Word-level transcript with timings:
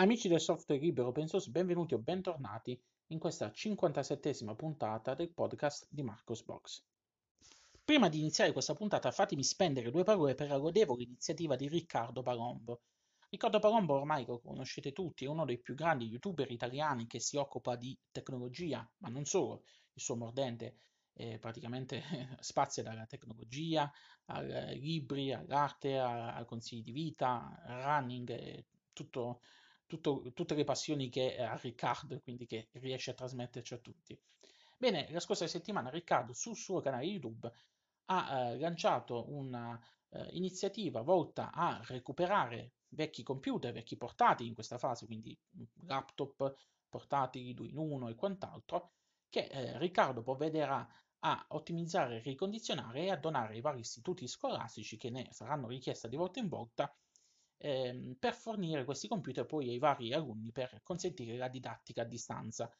Amici 0.00 0.28
del 0.28 0.40
software 0.40 0.80
libero 0.80 1.08
open 1.08 1.28
source, 1.28 1.50
benvenuti 1.50 1.92
o 1.92 1.98
bentornati 1.98 2.82
in 3.08 3.18
questa 3.18 3.48
57esima 3.48 4.56
puntata 4.56 5.12
del 5.12 5.30
podcast 5.30 5.86
di 5.90 6.02
Marcos 6.02 6.42
Box. 6.42 6.82
Prima 7.84 8.08
di 8.08 8.18
iniziare 8.20 8.52
questa 8.52 8.72
puntata 8.72 9.10
fatemi 9.10 9.44
spendere 9.44 9.90
due 9.90 10.02
parole 10.02 10.34
per 10.34 10.48
la 10.48 10.56
lodevole 10.56 11.02
iniziativa 11.02 11.54
di 11.54 11.68
Riccardo 11.68 12.22
Palombo. 12.22 12.80
Riccardo 13.28 13.58
Palombo 13.58 13.92
ormai 13.92 14.24
lo 14.24 14.40
conoscete 14.40 14.92
tutti, 14.92 15.26
è 15.26 15.28
uno 15.28 15.44
dei 15.44 15.60
più 15.60 15.74
grandi 15.74 16.06
youtuber 16.06 16.50
italiani 16.50 17.06
che 17.06 17.20
si 17.20 17.36
occupa 17.36 17.76
di 17.76 17.94
tecnologia, 18.10 18.90
ma 19.00 19.10
non 19.10 19.26
solo, 19.26 19.64
il 19.92 20.00
suo 20.00 20.16
mordente 20.16 20.76
eh, 21.12 21.38
praticamente 21.38 22.02
spazia 22.40 22.82
dalla 22.82 23.04
tecnologia, 23.04 23.92
ai 24.24 24.80
libri, 24.80 25.34
all'arte, 25.34 25.98
ai 25.98 26.46
consigli 26.46 26.84
di 26.84 26.92
vita, 26.92 27.60
running, 27.66 28.64
tutto, 28.94 29.40
tutto, 29.90 30.30
tutte 30.32 30.54
le 30.54 30.62
passioni 30.62 31.08
che 31.08 31.36
ha 31.36 31.56
Riccardo, 31.56 32.20
quindi 32.20 32.46
che 32.46 32.68
riesce 32.74 33.10
a 33.10 33.14
trasmetterci 33.14 33.74
a 33.74 33.78
tutti. 33.78 34.16
Bene, 34.76 35.10
la 35.10 35.18
scorsa 35.18 35.48
settimana 35.48 35.90
Riccardo 35.90 36.32
sul 36.32 36.56
suo 36.56 36.80
canale 36.80 37.04
YouTube 37.04 37.52
ha 38.06 38.38
eh, 38.38 38.58
lanciato 38.58 39.28
un'iniziativa 39.30 41.00
eh, 41.00 41.04
volta 41.04 41.50
a 41.52 41.80
recuperare 41.88 42.74
vecchi 42.90 43.24
computer, 43.24 43.72
vecchi 43.72 43.96
portatili 43.96 44.48
in 44.48 44.54
questa 44.54 44.78
fase, 44.78 45.06
quindi 45.06 45.36
laptop, 45.82 46.54
portatili, 46.88 47.52
2 47.52 47.68
in 47.68 47.76
1 47.76 48.08
e 48.08 48.14
quant'altro, 48.14 48.92
che 49.28 49.46
eh, 49.46 49.78
Riccardo 49.78 50.22
provvederà 50.22 50.88
a 51.22 51.44
ottimizzare 51.48 52.20
ricondizionare 52.20 53.02
e 53.02 53.10
a 53.10 53.16
donare 53.16 53.54
ai 53.54 53.60
vari 53.60 53.80
istituti 53.80 54.26
scolastici 54.26 54.96
che 54.96 55.10
ne 55.10 55.28
faranno 55.32 55.66
richiesta 55.66 56.08
di 56.08 56.16
volta 56.16 56.38
in 56.38 56.48
volta 56.48 56.94
ehm, 57.60 58.14
per 58.18 58.34
fornire 58.34 58.84
questi 58.84 59.08
computer 59.08 59.44
poi 59.46 59.68
ai 59.68 59.78
vari 59.78 60.12
alunni 60.12 60.50
per 60.52 60.80
consentire 60.82 61.36
la 61.36 61.48
didattica 61.48 62.02
a 62.02 62.06
distanza. 62.06 62.74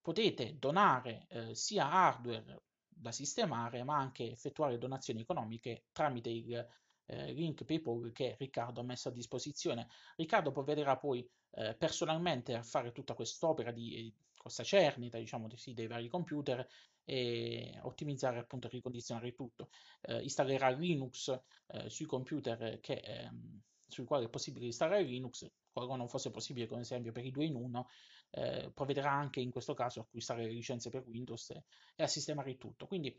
Potete 0.00 0.58
donare 0.58 1.26
eh, 1.28 1.54
sia 1.54 1.90
hardware 1.90 2.62
da 2.88 3.12
sistemare, 3.12 3.84
ma 3.84 3.96
anche 3.98 4.30
effettuare 4.30 4.78
donazioni 4.78 5.20
economiche 5.20 5.86
tramite 5.92 6.30
il 6.30 6.66
eh, 7.06 7.32
link 7.32 7.64
PayPal 7.64 8.10
che 8.12 8.36
Riccardo 8.38 8.80
ha 8.80 8.84
messo 8.84 9.08
a 9.08 9.12
disposizione. 9.12 9.88
Riccardo 10.16 10.50
provvederà 10.52 10.96
poi 10.96 11.28
eh, 11.52 11.74
personalmente 11.74 12.54
a 12.54 12.62
fare 12.62 12.92
tutta 12.92 13.14
quest'opera 13.14 13.70
di 13.70 14.12
questa 14.36 14.64
cernita, 14.64 15.18
diciamo, 15.18 15.48
sì, 15.54 15.72
dei 15.72 15.86
vari 15.86 16.08
computer 16.08 16.66
e 17.04 17.78
ottimizzare 17.82 18.38
appunto 18.38 18.68
ricondizionare 18.68 19.32
tutto. 19.32 19.70
Eh, 20.02 20.22
installerà 20.22 20.68
Linux 20.70 21.28
eh, 21.68 21.88
sui 21.88 22.06
computer 22.06 22.80
che, 22.80 22.94
ehm, 22.94 23.60
sui 23.86 24.04
quali 24.04 24.26
è 24.26 24.28
possibile 24.28 24.66
installare 24.66 25.02
Linux, 25.02 25.48
qualora 25.70 25.96
non 25.96 26.08
fosse 26.08 26.30
possibile, 26.30 26.66
come 26.66 26.80
esempio 26.80 27.12
per 27.12 27.24
i 27.24 27.30
2 27.30 27.44
in 27.44 27.54
1, 27.54 27.88
eh, 28.30 28.70
provvederà 28.74 29.12
anche 29.12 29.40
in 29.40 29.50
questo 29.50 29.74
caso 29.74 30.00
a 30.00 30.02
acquistare 30.02 30.44
le 30.44 30.52
licenze 30.52 30.90
per 30.90 31.04
Windows 31.06 31.50
e, 31.50 31.64
e 31.94 32.02
a 32.02 32.06
sistemare 32.06 32.56
tutto. 32.56 32.86
Quindi 32.86 33.14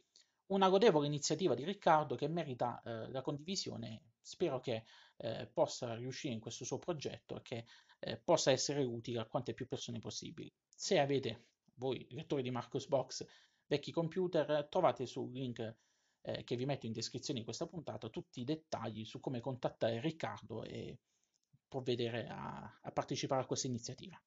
una 0.48 0.70
godevole 0.70 1.08
iniziativa 1.08 1.56
di 1.56 1.64
Riccardo 1.64 2.16
che 2.16 2.28
merita 2.28 2.82
eh, 2.82 3.10
la 3.12 3.22
condivisione. 3.22 4.02
Spero 4.22 4.60
che 4.60 4.86
eh, 5.18 5.48
possa 5.52 5.96
riuscire 5.96 6.34
in 6.34 6.40
questo 6.40 6.66
suo 6.66 6.78
progetto 6.78 7.38
e 7.38 7.42
che 7.42 7.66
eh, 8.00 8.18
possa 8.18 8.52
essere 8.52 8.84
utile 8.84 9.20
a 9.20 9.26
quante 9.26 9.54
più 9.54 9.68
persone 9.68 10.00
possibili. 10.00 10.54
Se 10.68 11.00
avete 11.00 11.48
voi, 11.76 12.06
lettori 12.12 12.42
di 12.42 12.52
Marcos 12.52 12.88
Box, 12.88 13.26
vecchi 13.68 13.92
computer, 13.92 14.68
trovate 14.70 15.06
sul 15.06 15.32
link 15.32 15.76
eh, 16.22 16.44
che 16.44 16.56
vi 16.56 16.66
metto 16.66 16.86
in 16.86 16.94
descrizione 16.94 17.40
di 17.40 17.46
questa 17.46 17.68
puntata 17.68 18.10
tutti 18.10 18.42
i 18.42 18.46
dettagli 18.46 19.06
su 19.06 19.20
come 19.20 19.40
contattare 19.40 20.00
Riccardo 20.00 20.64
e 20.64 21.00
provvedere 21.68 22.28
a, 22.28 22.80
a 22.82 22.92
partecipare 22.92 23.42
a 23.42 23.46
questa 23.46 23.68
iniziativa. 23.68 24.22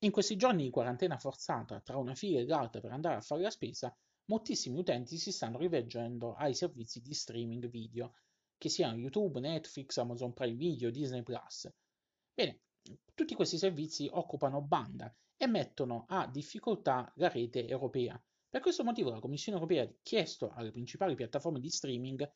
In 0.00 0.10
questi 0.10 0.36
giorni 0.36 0.64
di 0.64 0.70
quarantena 0.70 1.18
forzata 1.18 1.80
tra 1.80 1.96
una 1.96 2.14
fila 2.14 2.38
e 2.38 2.46
l'altra 2.46 2.80
per 2.80 2.92
andare 2.92 3.16
a 3.16 3.20
fare 3.22 3.42
la 3.42 3.50
spesa, 3.50 3.94
moltissimi 4.26 4.78
utenti 4.78 5.18
si 5.18 5.32
stanno 5.32 5.58
rivolgendo 5.58 6.34
ai 6.34 6.54
servizi 6.54 7.00
di 7.00 7.14
streaming 7.14 7.68
video, 7.68 8.14
che 8.58 8.68
siano 8.68 8.96
YouTube, 8.96 9.40
Netflix, 9.40 9.96
Amazon 9.98 10.32
Prime 10.32 10.56
Video, 10.56 10.90
Disney 10.90 11.22
Plus. 11.22 11.68
Bene, 12.32 12.60
tutti 13.14 13.34
questi 13.34 13.58
servizi 13.58 14.08
occupano 14.10 14.62
banda 14.62 15.14
e 15.36 15.46
mettono 15.46 16.06
a 16.08 16.26
difficoltà 16.26 17.12
la 17.16 17.28
rete 17.28 17.66
europea. 17.66 18.20
Per 18.48 18.60
questo 18.60 18.84
motivo 18.84 19.10
la 19.10 19.20
Commissione 19.20 19.58
europea 19.58 19.84
ha 19.84 19.92
chiesto 20.02 20.50
alle 20.50 20.70
principali 20.70 21.14
piattaforme 21.14 21.60
di 21.60 21.68
streaming 21.68 22.30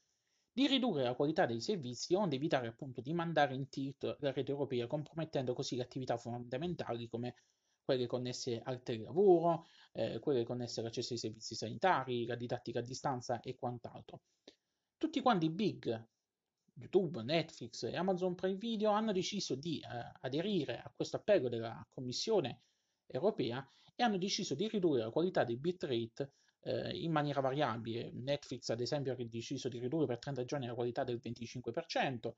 di 0.53 0.67
ridurre 0.67 1.05
la 1.05 1.15
qualità 1.15 1.47
dei 1.47 1.61
servizi 1.61 2.15
onde 2.15 2.37
evitare 2.37 2.67
appunto 2.67 3.01
di 3.01 3.15
mandare 3.15 3.55
in 3.55 3.69
tilt 3.69 4.17
la 4.19 4.33
rete 4.33 4.51
europea 4.51 4.87
compromettendo 4.87 5.55
così 5.55 5.77
le 5.77 5.83
attività 5.83 6.17
fondamentali 6.17 7.09
come 7.09 7.37
quelle 7.83 8.07
connesse 8.07 8.61
al 8.63 8.83
telelavoro, 8.83 9.67
eh, 9.93 10.19
quelle 10.19 10.45
connesse 10.45 10.81
all'accesso 10.81 11.13
ai 11.13 11.19
servizi 11.19 11.55
sanitari, 11.55 12.27
la 12.27 12.37
didattica 12.37 12.81
a 12.81 12.83
distanza 12.83 13.41
e 13.41 13.57
quant'altro. 13.57 14.23
Tutti 14.97 15.21
quanti 15.21 15.47
i 15.47 15.51
big 15.51 16.09
YouTube, 16.75 17.23
Netflix 17.23 17.83
e 17.85 17.97
Amazon 17.97 18.35
Prime 18.35 18.57
Video 18.57 18.91
hanno 18.91 19.13
deciso 19.13 19.55
di 19.55 19.81
eh, 19.81 20.13
aderire 20.21 20.79
a 20.79 20.93
questo 20.95 21.17
appello 21.17 21.49
della 21.49 21.87
Commissione 21.93 22.63
europea 23.07 23.67
e 23.95 24.03
hanno 24.03 24.19
deciso 24.19 24.55
di 24.55 24.69
ridurre 24.69 25.01
la 25.01 25.11
qualità 25.11 25.45
dei 25.45 25.57
bitrate 25.57 26.33
eh, 26.63 26.97
in 26.97 27.13
maniera 27.13 27.41
variabile. 27.41 28.11
Netflix, 28.13 28.69
ad 28.69 28.81
esempio, 28.81 29.13
ha 29.13 29.17
deciso 29.17 29.69
di 29.69 29.79
ridurre 29.79 30.07
per 30.07 30.19
30 30.19 30.45
giorni 30.45 30.67
la 30.67 30.75
qualità 30.75 31.05
del 31.05 31.21
25%, 31.23 32.33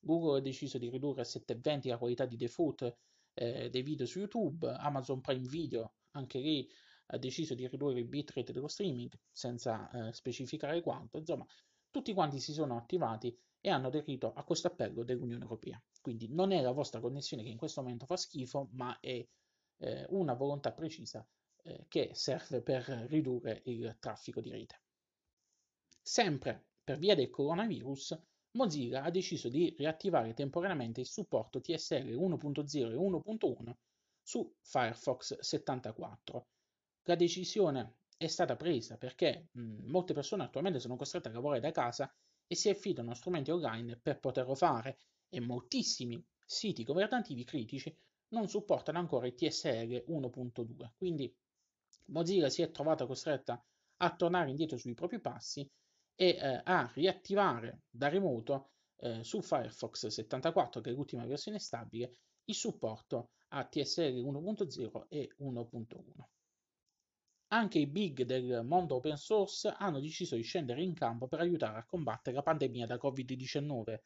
Google 0.00 0.38
ha 0.38 0.40
deciso 0.40 0.78
di 0.78 0.88
ridurre 0.88 1.22
a 1.22 1.24
720 1.24 1.88
la 1.88 1.98
qualità 1.98 2.24
di 2.24 2.36
default 2.36 2.96
eh, 3.34 3.68
dei 3.68 3.82
video 3.82 4.06
su 4.06 4.20
YouTube, 4.20 4.68
Amazon 4.70 5.20
Prime 5.20 5.46
Video, 5.48 5.94
anche 6.12 6.38
lì 6.38 6.68
ha 7.10 7.18
deciso 7.18 7.54
di 7.54 7.66
ridurre 7.66 8.00
il 8.00 8.06
bitrate 8.06 8.52
dello 8.52 8.68
streaming 8.68 9.12
senza 9.30 9.90
eh, 9.90 10.12
specificare 10.12 10.80
quanto. 10.82 11.18
Insomma, 11.18 11.46
tutti 11.90 12.12
quanti 12.12 12.38
si 12.40 12.52
sono 12.52 12.76
attivati 12.76 13.36
e 13.60 13.70
hanno 13.70 13.88
aderito 13.88 14.32
a 14.32 14.44
questo 14.44 14.68
appello 14.68 15.04
dell'Unione 15.04 15.42
Europea. 15.42 15.82
Quindi 16.00 16.28
non 16.28 16.52
è 16.52 16.60
la 16.60 16.72
vostra 16.72 17.00
connessione 17.00 17.42
che 17.42 17.48
in 17.48 17.56
questo 17.56 17.80
momento 17.80 18.06
fa 18.06 18.16
schifo, 18.16 18.68
ma 18.72 18.98
è 19.00 19.26
eh, 19.78 20.06
una 20.10 20.34
volontà 20.34 20.72
precisa 20.72 21.26
eh, 21.62 21.86
che 21.88 22.10
serve 22.14 22.62
per 22.62 22.84
ridurre 23.08 23.62
il 23.64 23.96
traffico 23.98 24.40
di 24.40 24.50
rete. 24.50 24.82
Sempre 26.02 26.66
per 26.84 26.98
via 26.98 27.14
del 27.14 27.30
coronavirus, 27.30 28.18
Mozilla 28.52 29.02
ha 29.02 29.10
deciso 29.10 29.48
di 29.48 29.74
riattivare 29.76 30.32
temporaneamente 30.34 31.00
il 31.00 31.06
supporto 31.06 31.60
TSL 31.60 32.08
1.0 32.08 32.90
e 32.90 32.96
1.1 32.96 33.72
su 34.22 34.54
Firefox 34.60 35.38
74. 35.40 36.46
La 37.08 37.14
decisione 37.14 38.00
è 38.18 38.26
stata 38.26 38.54
presa 38.54 38.98
perché 38.98 39.48
mh, 39.52 39.86
molte 39.86 40.12
persone 40.12 40.42
attualmente 40.42 40.78
sono 40.78 40.96
costrette 40.96 41.28
a 41.28 41.32
lavorare 41.32 41.60
da 41.60 41.70
casa 41.70 42.14
e 42.46 42.54
si 42.54 42.68
affidano 42.68 43.12
a 43.12 43.14
strumenti 43.14 43.50
online 43.50 43.96
per 43.96 44.20
poterlo 44.20 44.54
fare 44.54 44.98
e 45.30 45.40
moltissimi 45.40 46.22
siti 46.44 46.84
governativi 46.84 47.44
critici 47.44 47.96
non 48.28 48.46
supportano 48.46 48.98
ancora 48.98 49.26
il 49.26 49.34
TSL 49.34 50.04
1.2, 50.06 50.90
quindi 50.98 51.34
Mozilla 52.08 52.50
si 52.50 52.60
è 52.60 52.70
trovata 52.70 53.06
costretta 53.06 53.64
a 54.00 54.14
tornare 54.14 54.50
indietro 54.50 54.76
sui 54.76 54.92
propri 54.92 55.18
passi 55.18 55.66
e 56.14 56.28
eh, 56.28 56.60
a 56.62 56.92
riattivare 56.92 57.84
da 57.88 58.08
remoto 58.08 58.72
eh, 58.96 59.24
su 59.24 59.40
Firefox 59.40 60.08
74, 60.08 60.82
che 60.82 60.90
è 60.90 60.92
l'ultima 60.92 61.24
versione 61.24 61.58
stabile, 61.58 62.18
il 62.44 62.54
supporto 62.54 63.30
a 63.48 63.64
TSL 63.64 64.22
1.0 64.22 65.06
e 65.08 65.34
1.1. 65.38 66.37
Anche 67.50 67.78
i 67.78 67.86
big 67.86 68.24
del 68.24 68.62
mondo 68.62 68.96
open 68.96 69.16
source 69.16 69.74
hanno 69.78 70.00
deciso 70.00 70.36
di 70.36 70.42
scendere 70.42 70.82
in 70.82 70.92
campo 70.92 71.28
per 71.28 71.40
aiutare 71.40 71.78
a 71.78 71.84
combattere 71.86 72.36
la 72.36 72.42
pandemia 72.42 72.84
da 72.84 72.96
Covid-19. 72.96 74.00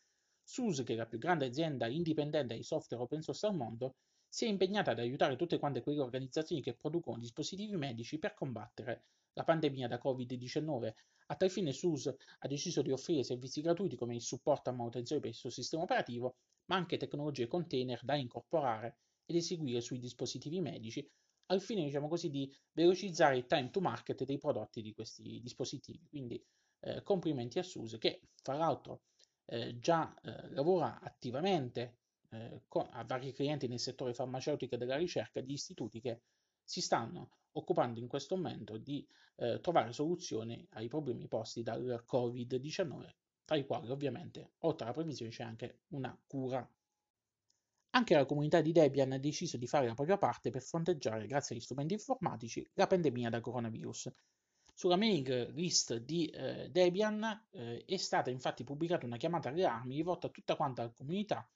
SUSE, 0.44 0.84
che 0.84 0.92
è 0.92 0.96
la 0.96 1.06
più 1.06 1.18
grande 1.18 1.46
azienda 1.46 1.88
indipendente 1.88 2.54
di 2.54 2.62
software 2.62 3.02
open 3.02 3.20
source 3.20 3.46
al 3.46 3.56
mondo, 3.56 3.96
si 4.28 4.44
è 4.44 4.48
impegnata 4.48 4.92
ad 4.92 5.00
aiutare 5.00 5.34
tutte 5.34 5.58
quante 5.58 5.82
quelle 5.82 6.00
organizzazioni 6.00 6.62
che 6.62 6.74
producono 6.74 7.18
dispositivi 7.18 7.74
medici 7.74 8.20
per 8.20 8.34
combattere 8.34 9.06
la 9.32 9.42
pandemia 9.42 9.88
da 9.88 10.00
Covid-19. 10.00 10.94
A 11.26 11.34
tal 11.34 11.50
fine 11.50 11.72
SUSE 11.72 12.16
ha 12.38 12.46
deciso 12.46 12.80
di 12.80 12.92
offrire 12.92 13.24
servizi 13.24 13.60
gratuiti 13.60 13.96
come 13.96 14.14
il 14.14 14.22
supporto 14.22 14.70
a 14.70 14.72
manutenzione 14.72 15.20
per 15.20 15.30
il 15.30 15.36
suo 15.36 15.50
sistema 15.50 15.82
operativo, 15.82 16.36
ma 16.66 16.76
anche 16.76 16.96
tecnologie 16.96 17.48
container 17.48 18.04
da 18.04 18.14
incorporare 18.14 18.98
ed 19.26 19.34
eseguire 19.34 19.80
sui 19.80 19.98
dispositivi 19.98 20.60
medici, 20.60 21.04
al 21.52 21.60
fine, 21.60 21.84
diciamo 21.84 22.08
così, 22.08 22.30
di 22.30 22.52
velocizzare 22.72 23.36
il 23.36 23.46
time 23.46 23.70
to 23.70 23.80
market 23.80 24.24
dei 24.24 24.38
prodotti 24.38 24.82
di 24.82 24.92
questi 24.92 25.40
dispositivi. 25.40 26.06
Quindi 26.08 26.42
eh, 26.80 27.02
complimenti 27.02 27.58
a 27.58 27.62
SUSE 27.62 27.98
che, 27.98 28.22
fra 28.42 28.56
l'altro, 28.56 29.02
eh, 29.46 29.78
già 29.78 30.14
eh, 30.22 30.50
lavora 30.50 31.00
attivamente 31.00 31.98
eh, 32.30 32.62
a 32.68 33.04
vari 33.04 33.32
clienti 33.32 33.68
nel 33.68 33.78
settore 33.78 34.14
farmaceutico 34.14 34.74
e 34.74 34.78
della 34.78 34.96
ricerca 34.96 35.40
di 35.40 35.52
istituti 35.52 36.00
che 36.00 36.22
si 36.64 36.80
stanno 36.80 37.36
occupando 37.52 38.00
in 38.00 38.08
questo 38.08 38.36
momento 38.36 38.78
di 38.78 39.06
eh, 39.36 39.60
trovare 39.60 39.92
soluzioni 39.92 40.66
ai 40.70 40.88
problemi 40.88 41.28
posti 41.28 41.62
dal 41.62 42.04
Covid-19, 42.10 43.08
tra 43.44 43.56
i 43.56 43.66
quali 43.66 43.90
ovviamente 43.90 44.52
oltre 44.60 44.84
alla 44.86 44.94
previsione 44.94 45.30
c'è 45.30 45.42
anche 45.42 45.80
una 45.88 46.18
cura. 46.26 46.66
Anche 47.94 48.14
la 48.14 48.24
comunità 48.24 48.62
di 48.62 48.72
Debian 48.72 49.12
ha 49.12 49.18
deciso 49.18 49.58
di 49.58 49.66
fare 49.66 49.86
la 49.86 49.92
propria 49.92 50.16
parte 50.16 50.48
per 50.48 50.62
fronteggiare, 50.62 51.26
grazie 51.26 51.54
agli 51.54 51.60
strumenti 51.60 51.92
informatici, 51.92 52.66
la 52.72 52.86
pandemia 52.86 53.28
da 53.28 53.40
coronavirus. 53.40 54.10
Sulla 54.72 54.96
mailing 54.96 55.50
list 55.50 55.96
di 55.96 56.24
eh, 56.28 56.70
Debian 56.70 57.48
eh, 57.50 57.84
è 57.84 57.96
stata 57.98 58.30
infatti 58.30 58.64
pubblicata 58.64 59.04
una 59.04 59.18
chiamata 59.18 59.50
alle 59.50 59.66
armi 59.66 59.96
rivolta 59.96 60.28
a 60.28 60.30
tutta 60.30 60.56
quanta 60.56 60.84
la 60.84 60.90
comunità. 60.90 61.46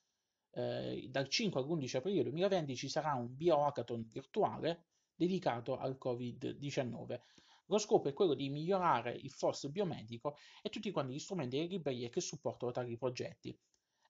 Eh, 0.50 1.06
dal 1.08 1.26
5 1.26 1.58
all'11 1.58 1.96
aprile 1.96 2.22
2020 2.24 2.76
ci 2.76 2.90
sarà 2.90 3.14
un 3.14 3.34
biohackathon 3.34 4.10
virtuale 4.12 4.84
dedicato 5.14 5.78
al 5.78 5.96
Covid-19. 5.98 7.18
Lo 7.68 7.78
scopo 7.78 8.08
è 8.08 8.12
quello 8.12 8.34
di 8.34 8.50
migliorare 8.50 9.12
il 9.12 9.30
force 9.30 9.70
biomedico 9.70 10.36
e 10.60 10.68
tutti 10.68 10.90
quanti 10.90 11.14
gli 11.14 11.18
strumenti 11.18 11.56
e 11.56 11.60
le 11.60 11.66
librerie 11.68 12.10
che 12.10 12.20
supportano 12.20 12.72
tali 12.72 12.98
progetti. 12.98 13.58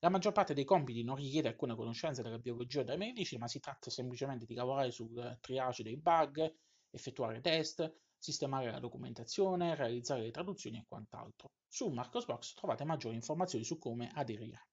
La 0.01 0.11
maggior 0.11 0.33
parte 0.33 0.53
dei 0.53 0.65
compiti 0.65 1.03
non 1.03 1.17
richiede 1.17 1.49
alcuna 1.49 1.75
conoscenza 1.75 2.23
della 2.23 2.39
biologia 2.39 2.81
o 2.81 2.83
della 2.85 2.99
medicina, 2.99 3.41
ma 3.41 3.49
si 3.49 3.61
tratta 3.61 3.91
semplicemente 3.91 4.45
di 4.45 4.55
lavorare 4.55 4.91
sul 4.91 5.39
triage 5.41 5.83
dei 5.83 5.97
bug, 5.97 6.55
effettuare 6.91 7.41
test, 7.41 7.93
sistemare 8.19 8.71
la 8.71 8.79
documentazione, 8.79 9.75
realizzare 9.75 10.23
le 10.23 10.31
traduzioni 10.31 10.79
e 10.79 10.85
quant'altro. 10.87 11.53
Su 11.67 11.89
Marcosbox 11.89 12.55
trovate 12.55 12.85
maggiori 12.85 13.15
informazioni 13.15 13.65
su 13.65 13.79
come 13.79 14.11
aderire. 14.13 14.69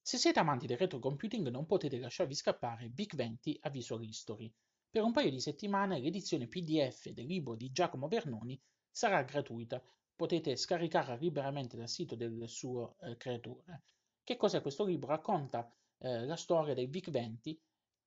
Se 0.00 0.18
siete 0.18 0.38
amanti 0.38 0.66
del 0.66 0.76
retro 0.76 0.98
computing 0.98 1.48
non 1.48 1.66
potete 1.66 1.98
lasciarvi 1.98 2.34
scappare 2.34 2.90
Big 2.90 3.14
20 3.14 3.58
a 3.62 3.70
Visual 3.70 4.04
History. 4.04 4.52
Per 4.90 5.02
un 5.02 5.12
paio 5.12 5.30
di 5.30 5.40
settimane 5.40 5.98
l'edizione 5.98 6.46
PDF 6.46 7.08
del 7.08 7.26
libro 7.26 7.56
di 7.56 7.72
Giacomo 7.72 8.06
Vernoni 8.06 8.60
sarà 8.90 9.22
gratuita, 9.22 9.82
potete 10.14 10.56
scaricarla 10.56 11.16
liberamente 11.16 11.76
dal 11.76 11.88
sito 11.88 12.14
del 12.14 12.48
suo 12.48 12.96
eh, 13.00 13.16
creatore. 13.16 13.82
Che 14.24 14.36
cos'è 14.36 14.62
questo 14.62 14.84
libro? 14.84 15.08
Racconta 15.08 15.70
eh, 15.98 16.24
la 16.24 16.36
storia 16.36 16.72
del 16.72 16.88
Big 16.88 17.10
20 17.10 17.60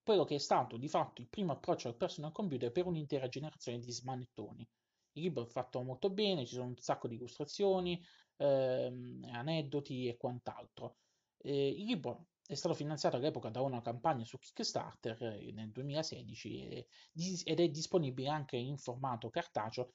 quello 0.07 0.23
che 0.23 0.35
è 0.35 0.39
stato 0.39 0.77
di 0.77 0.87
fatto 0.87 1.19
il 1.19 1.27
primo 1.27 1.51
approccio 1.51 1.89
al 1.89 1.97
personal 1.97 2.31
computer 2.31 2.71
per 2.71 2.85
un'intera 2.85 3.27
generazione 3.27 3.77
di 3.79 3.91
smanettoni. 3.91 4.65
Il 5.11 5.21
libro 5.21 5.43
è 5.43 5.47
fatto 5.47 5.81
molto 5.83 6.09
bene, 6.09 6.45
ci 6.45 6.55
sono 6.55 6.67
un 6.67 6.77
sacco 6.77 7.09
di 7.09 7.15
illustrazioni, 7.15 8.01
ehm, 8.37 9.27
aneddoti 9.33 10.07
e 10.07 10.15
quant'altro. 10.15 10.95
Eh, 11.37 11.67
il 11.71 11.83
libro 11.83 12.27
è 12.45 12.55
stato 12.55 12.73
finanziato 12.73 13.17
all'epoca 13.17 13.49
da 13.49 13.59
una 13.59 13.81
campagna 13.81 14.23
su 14.23 14.39
Kickstarter 14.39 15.21
eh, 15.21 15.51
nel 15.51 15.71
2016 15.71 16.67
e, 16.67 16.87
ed 17.43 17.59
è 17.59 17.67
disponibile 17.67 18.29
anche 18.29 18.55
in 18.55 18.77
formato 18.77 19.29
cartaceo. 19.29 19.91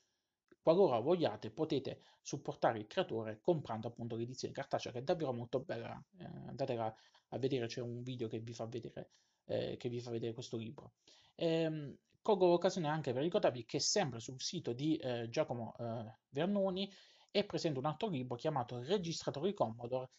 Qualora 0.62 1.00
vogliate 1.00 1.50
potete 1.50 2.02
supportare 2.22 2.78
il 2.78 2.86
creatore 2.86 3.40
comprando 3.40 3.88
appunto 3.88 4.16
l'edizione 4.16 4.54
cartacea 4.54 4.92
che 4.92 4.98
è 5.00 5.02
davvero 5.02 5.32
molto 5.32 5.60
bella. 5.60 6.00
Eh, 6.18 6.24
andatela 6.24 6.94
a 7.28 7.38
vedere, 7.38 7.66
c'è 7.66 7.80
un 7.80 8.02
video 8.02 8.28
che 8.28 8.38
vi 8.38 8.54
fa 8.54 8.66
vedere 8.66 9.10
eh, 9.46 9.78
vi 9.82 10.00
fa 10.00 10.10
vedere 10.10 10.32
questo 10.32 10.56
libro. 10.56 10.92
Ehm, 11.34 11.96
colgo 12.20 12.46
l'occasione 12.46 12.88
anche 12.88 13.12
per 13.12 13.22
ricordarvi 13.22 13.64
che 13.64 13.80
sempre 13.80 14.20
sul 14.20 14.40
sito 14.40 14.72
di 14.72 14.96
eh, 14.96 15.28
Giacomo 15.28 15.74
eh, 15.78 16.18
Vernoni 16.28 16.90
è 17.30 17.44
presente 17.44 17.78
un 17.78 17.86
altro 17.86 18.08
libro 18.08 18.36
chiamato 18.36 18.80
Registratori 18.82 19.54
Commodore 19.54 20.10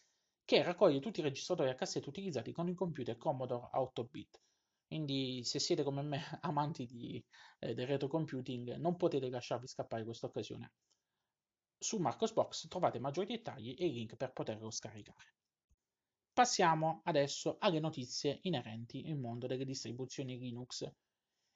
che 0.44 0.62
raccoglie 0.62 1.00
tutti 1.00 1.20
i 1.20 1.22
registratori 1.22 1.70
a 1.70 1.74
cassetta 1.74 2.08
utilizzati 2.08 2.52
con 2.52 2.68
il 2.68 2.74
computer 2.74 3.16
Commodore 3.16 3.70
8-bit. 3.72 4.40
Quindi 4.94 5.42
se 5.42 5.58
siete 5.58 5.82
come 5.82 6.02
me 6.02 6.22
amanti 6.42 6.86
di, 6.86 7.20
eh, 7.58 7.74
del 7.74 7.88
retro 7.88 8.06
computing 8.06 8.76
non 8.76 8.94
potete 8.94 9.28
lasciarvi 9.28 9.66
scappare 9.66 10.04
questa 10.04 10.26
occasione. 10.26 10.70
Su 11.76 11.98
Marcosbox 11.98 12.68
trovate 12.68 13.00
maggiori 13.00 13.26
dettagli 13.26 13.74
e 13.76 13.86
i 13.86 13.92
link 13.92 14.14
per 14.14 14.32
poterlo 14.32 14.70
scaricare. 14.70 15.34
Passiamo 16.32 17.00
adesso 17.02 17.56
alle 17.58 17.80
notizie 17.80 18.38
inerenti 18.42 19.04
al 19.08 19.18
mondo 19.18 19.48
delle 19.48 19.64
distribuzioni 19.64 20.38
Linux. 20.38 20.88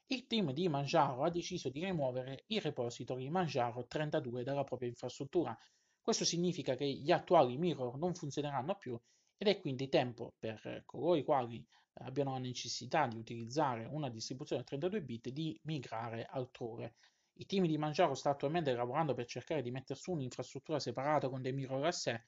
Il 0.06 0.26
team 0.26 0.50
di 0.52 0.68
Manjaro 0.68 1.22
ha 1.22 1.30
deciso 1.30 1.68
di 1.68 1.84
rimuovere 1.84 2.42
i 2.48 2.58
repository 2.58 3.28
Manjaro 3.28 3.86
32 3.86 4.42
dalla 4.42 4.64
propria 4.64 4.88
infrastruttura. 4.88 5.56
Questo 6.00 6.24
significa 6.24 6.74
che 6.74 6.86
gli 6.86 7.12
attuali 7.12 7.56
mirror 7.56 7.96
non 7.98 8.16
funzioneranno 8.16 8.74
più 8.74 9.00
ed 9.36 9.46
è 9.46 9.60
quindi 9.60 9.88
tempo 9.88 10.34
per 10.40 10.82
coloro 10.84 11.14
i 11.14 11.22
quali 11.22 11.64
abbiano 12.00 12.32
la 12.32 12.38
necessità 12.38 13.06
di 13.06 13.16
utilizzare 13.16 13.86
una 13.86 14.08
distribuzione 14.08 14.62
a 14.62 14.64
32 14.64 15.02
bit 15.02 15.28
di 15.30 15.58
migrare 15.64 16.24
altrove. 16.24 16.94
Il 17.34 17.46
team 17.46 17.66
di 17.66 17.78
Manjaro 17.78 18.14
sta 18.14 18.30
attualmente 18.30 18.72
lavorando 18.72 19.14
per 19.14 19.26
cercare 19.26 19.62
di 19.62 19.70
mettere 19.70 19.98
su 19.98 20.12
un'infrastruttura 20.12 20.78
separata 20.78 21.28
con 21.28 21.42
dei 21.42 21.52
mirror 21.52 21.84
a 21.84 21.92
sé. 21.92 22.24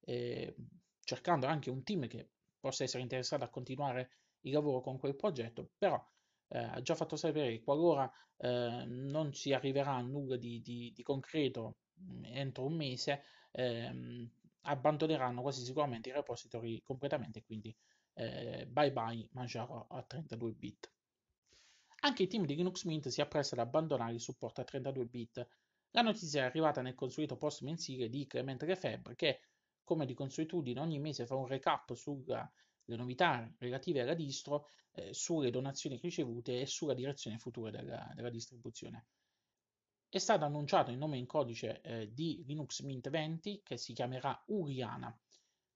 Eh, 0.00 0.54
cercando 1.00 1.46
anche 1.46 1.70
un 1.70 1.82
team 1.82 2.06
che 2.06 2.28
possa 2.58 2.84
essere 2.84 3.02
interessato 3.02 3.44
a 3.44 3.48
continuare 3.48 4.10
il 4.40 4.52
lavoro 4.52 4.80
con 4.80 4.98
quel 4.98 5.16
progetto, 5.16 5.70
però 5.76 6.02
eh, 6.48 6.58
ha 6.58 6.80
già 6.82 6.94
fatto 6.94 7.16
sapere 7.16 7.50
che 7.50 7.62
qualora 7.62 8.10
eh, 8.36 8.84
non 8.86 9.32
si 9.34 9.52
arriverà 9.52 9.94
a 9.94 10.02
nulla 10.02 10.36
di, 10.36 10.60
di, 10.60 10.92
di 10.94 11.02
concreto 11.02 11.78
mm, 12.02 12.24
entro 12.26 12.66
un 12.66 12.74
mese, 12.74 13.22
ehm, 13.52 14.30
abbandoneranno 14.62 15.40
quasi 15.42 15.64
sicuramente 15.64 16.08
i 16.08 16.12
repository 16.12 16.82
completamente, 16.82 17.42
quindi 17.42 17.74
eh, 18.14 18.66
bye 18.68 18.92
bye 18.92 19.28
Manjaro 19.32 19.86
a 19.88 20.02
32 20.02 20.52
bit. 20.52 20.92
Anche 22.02 22.22
il 22.22 22.28
team 22.28 22.46
di 22.46 22.56
Linux 22.56 22.84
Mint 22.84 23.08
si 23.08 23.20
appresta 23.20 23.54
ad 23.54 23.66
abbandonare 23.66 24.14
il 24.14 24.20
supporto 24.20 24.60
a 24.60 24.64
32 24.64 25.04
bit. 25.06 25.48
La 25.90 26.02
notizia 26.02 26.42
è 26.42 26.46
arrivata 26.46 26.82
nel 26.82 26.94
consueto 26.94 27.36
post 27.36 27.62
mensile 27.62 28.08
di 28.08 28.26
Clemente 28.26 28.64
Lefebvre 28.64 29.14
che 29.14 29.40
come 29.90 30.06
di 30.06 30.14
consuetudine, 30.14 30.78
ogni 30.78 31.00
mese 31.00 31.26
fa 31.26 31.34
un 31.34 31.48
recap 31.48 31.94
sulle 31.94 32.48
novità 32.86 33.52
relative 33.58 34.02
alla 34.02 34.14
distro, 34.14 34.68
eh, 34.92 35.12
sulle 35.12 35.50
donazioni 35.50 35.98
ricevute 36.00 36.60
e 36.60 36.66
sulla 36.66 36.94
direzione 36.94 37.38
futura 37.38 37.70
della, 37.70 38.08
della 38.14 38.30
distribuzione. 38.30 39.06
È 40.12 40.18
stato 40.18 40.44
annunciato 40.44 40.90
il 40.90 40.98
nome 40.98 41.18
in 41.18 41.26
codice 41.26 41.80
eh, 41.82 42.12
di 42.12 42.42
Linux 42.44 42.80
Mint 42.80 43.08
20 43.08 43.60
che 43.62 43.76
si 43.76 43.92
chiamerà 43.92 44.42
Uriana. 44.46 45.16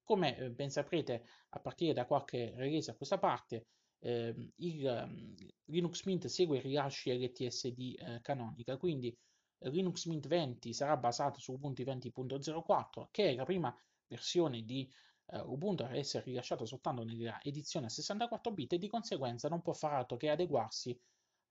Come 0.02 0.36
eh, 0.36 0.50
ben 0.50 0.70
saprete, 0.70 1.24
a 1.50 1.60
partire 1.60 1.92
da 1.92 2.04
qualche 2.04 2.52
release 2.56 2.90
a 2.90 2.96
questa 2.96 3.18
parte, 3.18 3.68
ehm, 4.00 4.50
il 4.56 5.06
um, 5.06 5.36
Linux 5.66 6.02
Mint 6.06 6.26
segue 6.26 6.58
i 6.58 6.60
rilasci 6.60 7.16
LTSD 7.16 7.78
eh, 7.96 8.20
canonica, 8.22 8.76
quindi 8.76 9.16
Linux 9.58 10.06
Mint 10.06 10.26
20 10.26 10.72
sarà 10.72 10.96
basato 10.96 11.38
su 11.38 11.52
Ubuntu 11.52 11.84
20.04, 11.84 13.06
che 13.12 13.30
è 13.30 13.34
la 13.36 13.44
prima 13.44 13.72
versione 14.08 14.64
di 14.64 14.92
uh, 15.26 15.48
Ubuntu 15.48 15.84
a 15.84 15.96
essere 15.96 16.24
rilasciata 16.24 16.66
soltanto 16.66 17.04
nella 17.04 17.40
edizione 17.40 17.86
a 17.86 17.88
64 17.88 18.50
bit 18.52 18.72
e 18.72 18.78
di 18.78 18.88
conseguenza 18.88 19.48
non 19.48 19.62
può 19.62 19.74
fare 19.74 19.94
altro 19.94 20.16
che 20.16 20.28
adeguarsi 20.28 21.00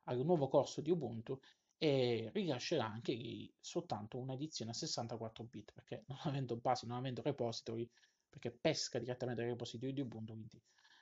al 0.07 0.23
nuovo 0.25 0.49
corso 0.49 0.81
di 0.81 0.91
Ubuntu 0.91 1.39
e 1.77 2.29
rilascerà 2.33 2.85
anche 2.85 3.13
lì 3.13 3.53
soltanto 3.59 4.17
un'edizione 4.17 4.71
a 4.71 4.73
64 4.73 5.43
bit 5.45 5.73
perché 5.73 6.03
non 6.07 6.17
avendo 6.23 6.55
basi, 6.57 6.87
non 6.87 6.97
avendo 6.97 7.21
repository, 7.21 7.89
perché 8.29 8.51
pesca 8.51 8.99
direttamente 8.99 9.41
dai 9.41 9.51
repository 9.51 9.93
di 9.93 10.01
Ubuntu, 10.01 10.33
quindi 10.33 10.61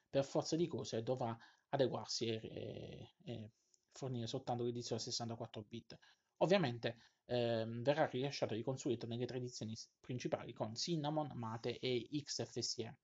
per 0.09 0.25
forza 0.25 0.55
di 0.55 0.67
cose 0.67 1.03
dovrà 1.03 1.37
adeguarsi 1.69 2.27
e, 2.27 2.39
e, 2.43 3.09
e 3.23 3.51
fornire 3.91 4.27
soltanto 4.27 4.63
l'edizione 4.63 5.01
a 5.01 5.03
64 5.03 5.61
bit. 5.67 5.97
Ovviamente 6.37 6.97
ehm, 7.25 7.81
verrà 7.81 8.07
rilasciato 8.07 8.53
di 8.53 8.63
consueto 8.63 9.07
nelle 9.07 9.25
tre 9.25 9.37
edizioni 9.37 9.75
principali 9.99 10.53
con 10.53 10.75
Cinnamon, 10.75 11.31
Mate 11.35 11.79
e 11.79 12.07
XFSE. 12.11 12.97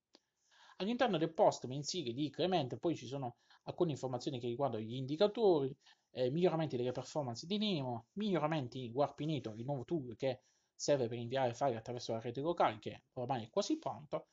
All'interno 0.76 1.18
del 1.18 1.32
post 1.32 1.66
mensile 1.66 2.12
di 2.12 2.30
Clemente 2.30 2.78
poi 2.78 2.96
ci 2.96 3.06
sono 3.06 3.38
alcune 3.68 3.92
informazioni 3.92 4.40
che 4.40 4.46
riguardano 4.46 4.82
gli 4.82 4.94
indicatori, 4.94 5.74
eh, 6.10 6.30
miglioramenti 6.30 6.76
delle 6.76 6.92
performance 6.92 7.46
di 7.46 7.58
Nemo, 7.58 8.06
miglioramenti 8.14 8.84
in 8.86 8.92
Warpinator, 8.92 9.56
il 9.58 9.64
nuovo 9.64 9.84
tool 9.84 10.16
che 10.16 10.40
serve 10.74 11.08
per 11.08 11.18
inviare 11.18 11.54
file 11.54 11.76
attraverso 11.76 12.12
la 12.12 12.20
rete 12.20 12.40
locale, 12.40 12.78
che 12.78 13.04
ormai 13.14 13.44
è 13.44 13.50
quasi 13.50 13.78
pronto, 13.78 14.28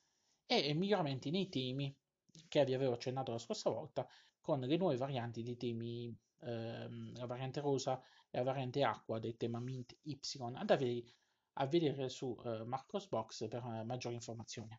e 0.46 0.74
miglioramenti 0.74 1.32
nei 1.32 1.50
temi 1.50 1.96
che 2.48 2.66
vi 2.66 2.74
avevo 2.74 2.94
accennato 2.94 3.32
la 3.32 3.38
scorsa 3.38 3.70
volta, 3.70 4.08
con 4.40 4.60
le 4.60 4.78
nuove 4.78 4.98
varianti 4.98 5.42
dei 5.42 5.58
temi, 5.58 6.16
ehm, 6.42 7.16
la 7.18 7.26
variante 7.26 7.62
rosa 7.62 8.02
la 8.36 8.44
variante 8.44 8.84
acqua 8.84 9.18
del 9.18 9.38
tema 9.38 9.60
Mint 9.60 9.98
Y 10.04 10.20
andatevi 10.54 11.10
a 11.54 11.68
vedere 11.68 12.10
su 12.10 12.36
uh, 12.44 12.66
Marcosbox 12.66 13.48
per 13.48 13.64
uh, 13.64 13.86
maggiori 13.86 14.16
informazioni. 14.16 14.78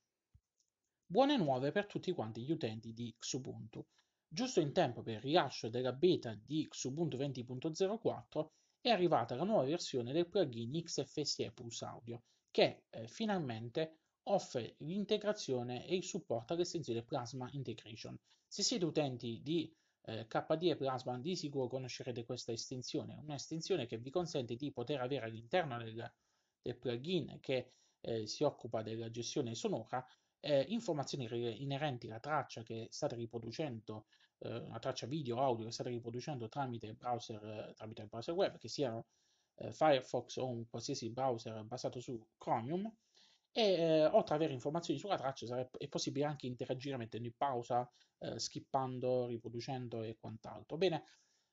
Buone 1.06 1.36
nuove 1.38 1.72
per 1.72 1.86
tutti 1.86 2.12
quanti 2.12 2.42
gli 2.42 2.50
utenti 2.50 2.92
di 2.92 3.14
Xubuntu. 3.18 3.84
Giusto 4.28 4.60
in 4.60 4.72
tempo 4.72 5.02
per 5.02 5.14
il 5.14 5.20
rilascio 5.20 5.68
della 5.68 5.92
beta 5.92 6.34
di 6.34 6.66
Xubuntu 6.68 7.16
20.04 7.16 8.48
è 8.80 8.90
arrivata 8.90 9.34
la 9.34 9.44
nuova 9.44 9.64
versione 9.64 10.12
del 10.12 10.28
plugin 10.28 10.82
XFSE 10.82 11.52
Pulse 11.52 11.84
Audio 11.84 12.22
che 12.50 12.84
eh, 12.90 13.06
finalmente 13.06 13.98
offre 14.24 14.74
l'integrazione 14.78 15.86
e 15.86 15.94
il 15.94 16.04
supporto 16.04 16.54
all'estensione 16.54 17.02
Plasma 17.02 17.48
Integration. 17.52 18.18
Se 18.46 18.62
siete 18.62 18.84
utenti 18.84 19.40
di 19.42 19.72
eh, 20.02 20.26
KDE 20.26 20.76
Plasma 20.76 21.18
di 21.18 21.36
sicuro 21.36 21.68
conoscerete 21.68 22.24
questa 22.24 22.52
estensione, 22.52 23.18
un'estensione 23.22 23.86
che 23.86 23.98
vi 23.98 24.10
consente 24.10 24.56
di 24.56 24.72
poter 24.72 25.00
avere 25.00 25.26
all'interno 25.26 25.78
del, 25.78 26.12
del 26.62 26.76
plugin 26.76 27.38
che 27.40 27.70
eh, 28.00 28.26
si 28.26 28.42
occupa 28.42 28.82
della 28.82 29.10
gestione 29.10 29.54
sonora 29.54 30.04
eh, 30.40 30.64
informazioni 30.68 31.28
inerenti 31.62 32.06
alla 32.08 32.20
traccia 32.20 32.62
che 32.62 32.88
state 32.90 33.16
riproducendo, 33.16 34.06
eh, 34.38 34.66
la 34.68 34.78
traccia 34.78 35.06
video 35.06 35.36
o 35.38 35.42
audio 35.42 35.64
che 35.64 35.72
state 35.72 35.90
riproducendo 35.90 36.48
tramite 36.48 36.92
browser, 36.94 37.72
tramite 37.74 38.02
il 38.02 38.08
browser 38.08 38.34
web, 38.34 38.58
che 38.58 38.68
siano 38.68 39.06
eh, 39.56 39.72
Firefox 39.72 40.36
o 40.36 40.46
un 40.46 40.68
qualsiasi 40.68 41.10
browser 41.10 41.62
basato 41.64 42.00
su 42.00 42.22
Chromium. 42.36 42.92
E 43.52 43.62
eh, 43.62 44.04
oltre 44.04 44.34
ad 44.34 44.40
avere 44.40 44.52
informazioni 44.52 45.00
sulla 45.00 45.16
traccia, 45.16 45.46
sare- 45.46 45.70
è 45.78 45.88
possibile 45.88 46.26
anche 46.26 46.46
interagire 46.46 46.98
mettendo 46.98 47.26
in 47.26 47.34
pausa, 47.36 47.90
eh, 48.18 48.38
skippando, 48.38 49.26
riproducendo 49.26 50.02
e 50.02 50.18
quant'altro. 50.20 50.76
Bene, 50.76 51.04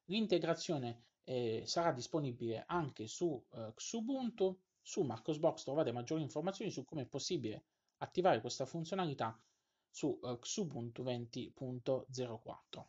l'integrazione 0.06 1.06
eh, 1.24 1.64
sarà 1.66 1.94
disponibile 1.94 2.64
anche 2.68 3.08
su 3.08 3.42
Xubuntu. 3.74 4.60
Su 4.82 5.04
Marcosbox 5.04 5.64
trovate 5.64 5.94
maggiori 5.94 6.24
informazioni 6.24 6.70
su 6.70 6.84
come 6.84 7.04
è 7.04 7.06
possibile 7.06 7.64
attivare 8.04 8.42
questa 8.42 8.66
funzionalità 8.66 9.40
su 9.90 10.20
uh, 10.22 10.38
Xubuntu 10.40 11.04
20.04. 11.04 12.86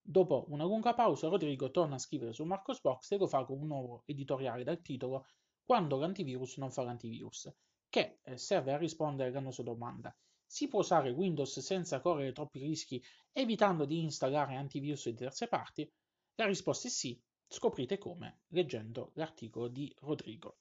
Dopo 0.00 0.46
una 0.48 0.64
lunga 0.64 0.94
pausa, 0.94 1.28
Rodrigo 1.28 1.70
torna 1.70 1.96
a 1.96 1.98
scrivere 1.98 2.32
su 2.32 2.44
Marcosbox 2.44 3.10
e 3.12 3.18
lo 3.18 3.26
fa 3.26 3.44
con 3.44 3.60
un 3.60 3.66
nuovo 3.66 4.02
editoriale 4.06 4.64
dal 4.64 4.80
titolo 4.80 5.26
Quando 5.64 5.98
l'antivirus 5.98 6.56
non 6.56 6.70
fa 6.70 6.82
l'antivirus, 6.82 7.52
che 7.88 8.20
eh, 8.22 8.38
serve 8.38 8.72
a 8.72 8.78
rispondere 8.78 9.30
alla 9.30 9.40
nostra 9.40 9.64
domanda. 9.64 10.16
Si 10.46 10.66
può 10.66 10.80
usare 10.80 11.10
Windows 11.10 11.60
senza 11.60 12.00
correre 12.00 12.32
troppi 12.32 12.58
rischi, 12.58 13.02
evitando 13.32 13.84
di 13.84 14.02
installare 14.02 14.56
antivirus 14.56 15.08
di 15.08 15.14
terze 15.14 15.46
parti? 15.46 15.90
La 16.36 16.46
risposta 16.46 16.88
è 16.88 16.90
sì, 16.90 17.20
scoprite 17.46 17.98
come 17.98 18.40
leggendo 18.48 19.12
l'articolo 19.14 19.68
di 19.68 19.94
Rodrigo. 20.00 20.58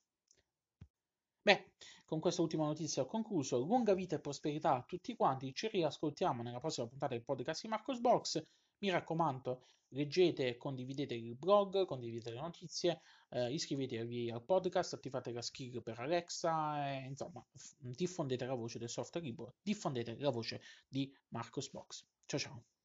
Beh, 1.48 1.64
con 2.04 2.20
questa 2.20 2.42
ultima 2.42 2.66
notizia 2.66 3.04
ho 3.04 3.06
concluso. 3.06 3.58
Lunga 3.60 3.94
vita 3.94 4.18
e 4.18 4.20
prosperità 4.20 4.76
a 4.76 4.84
tutti 4.84 5.16
quanti. 5.16 5.54
Ci 5.54 5.70
riascoltiamo 5.70 6.44
nella 6.44 6.60
prossima 6.60 6.88
puntata 6.88 7.14
del 7.14 7.24
podcast 7.24 7.62
di 7.62 7.70
Marcos 7.70 8.02
Box. 8.02 8.44
Mi 8.80 8.90
raccomando, 8.90 9.64
leggete 9.92 10.46
e 10.46 10.58
condividete 10.58 11.14
il 11.14 11.38
blog, 11.38 11.86
condividete 11.86 12.32
le 12.32 12.42
notizie, 12.42 13.00
eh, 13.30 13.54
iscrivetevi 13.54 14.30
al 14.30 14.44
podcast, 14.44 14.96
attivate 14.96 15.32
la 15.32 15.42
skill 15.42 15.82
per 15.82 15.98
Alexa, 16.00 16.90
e, 16.90 17.06
insomma, 17.06 17.42
diffondete 17.78 18.46
la 18.46 18.54
voce 18.54 18.78
del 18.78 18.90
software 18.90 19.26
libero, 19.26 19.56
diffondete 19.62 20.18
la 20.20 20.32
voce 20.32 20.62
di 20.86 21.10
Marcos 21.30 21.70
Box. 21.70 22.06
Ciao 22.26 22.40
ciao! 22.42 22.77